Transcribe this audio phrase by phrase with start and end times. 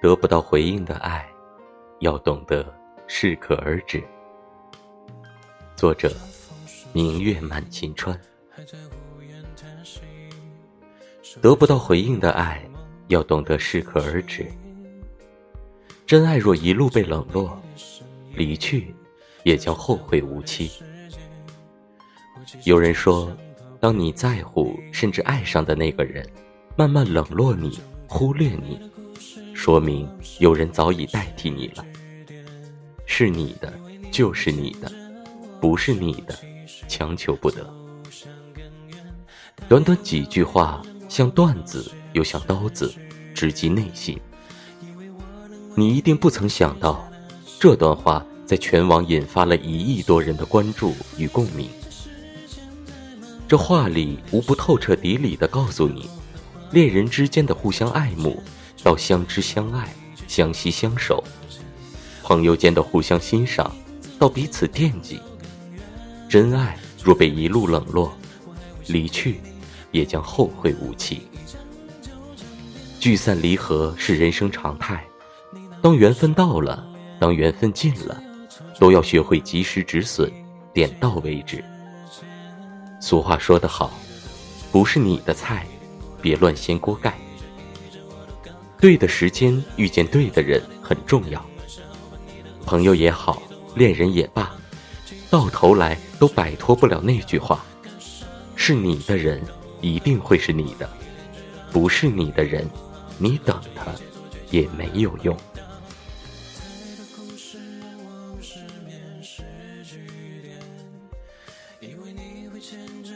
[0.00, 1.28] 得不到回应的爱，
[1.98, 2.64] 要懂得
[3.08, 4.00] 适可而止。
[5.74, 6.14] 作者：
[6.92, 8.18] 明月满晴川。
[11.42, 12.62] 得不到回应的爱，
[13.08, 14.46] 要懂得适可而止。
[16.06, 17.60] 真爱若一路被冷落，
[18.32, 18.94] 离去
[19.42, 20.70] 也将后会无期。
[22.62, 23.36] 有人说，
[23.80, 26.24] 当你在乎甚至爱上的那个人，
[26.76, 28.80] 慢慢冷落你、忽略你，
[29.68, 30.08] 说明
[30.38, 31.84] 有人早已代替你了。
[33.04, 33.70] 是你的
[34.10, 34.90] 就是你的，
[35.60, 36.34] 不是你的，
[36.88, 37.70] 强求不得。
[39.68, 42.90] 短短几句话，像段子又像刀子，
[43.34, 44.18] 直击内心。
[45.74, 47.06] 你一定不曾想到，
[47.60, 51.68] 这段话在全网引发了一亿多人的关注与共鸣。
[53.46, 56.08] 这话里无不透彻底里的告诉你，
[56.70, 58.42] 恋人之间的互相爱慕，
[58.82, 59.88] 到相知相爱、
[60.26, 61.22] 相惜相守；
[62.22, 63.74] 朋友间的互相欣赏，
[64.18, 65.20] 到彼此惦记。
[66.28, 68.12] 真爱若被一路冷落，
[68.86, 69.40] 离去
[69.92, 71.22] 也将后会无期。
[73.00, 75.04] 聚散离合是人生常态，
[75.80, 76.84] 当缘分到了，
[77.18, 78.22] 当缘分尽了，
[78.78, 80.30] 都要学会及时止损，
[80.72, 81.64] 点到为止。
[83.00, 83.92] 俗话说得好，
[84.72, 85.66] 不是你的菜，
[86.20, 87.16] 别乱掀锅盖。
[88.80, 91.44] 对的时间遇见对的人很重要。
[92.64, 93.42] 朋友也好
[93.74, 94.54] 恋人也罢
[95.30, 97.64] 到头来都摆脱不了那句话。
[98.54, 99.40] 是你的人
[99.80, 100.88] 一定会是你的。
[101.70, 102.68] 不是你的人
[103.18, 103.92] 你等他
[104.50, 105.36] 也没有用。
[105.36, 107.58] 太多故事
[107.98, 109.96] 我失去
[111.80, 113.12] 以为你会牵着